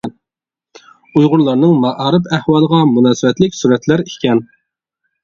[1.19, 4.43] ئۇيغۇرلارنىڭ مائارىپ ئەھۋالىغا مۇناسىۋەتلىك سۈرەتلەر ئىكەن.